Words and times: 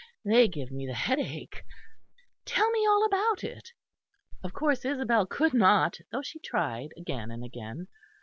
They 0.25 0.47
give 0.47 0.71
me 0.71 0.87
the 0.87 0.95
headache. 0.95 1.63
Tell 2.43 2.71
me 2.71 2.87
all 2.87 3.05
about 3.05 3.43
it." 3.43 3.69
Of 4.43 4.51
course 4.51 4.83
Isabel 4.83 5.27
could 5.27 5.53
not, 5.53 5.99
though 6.11 6.23
she 6.23 6.39
tried 6.39 6.89
again 6.97 7.29
and 7.29 7.43
again. 7.43 7.85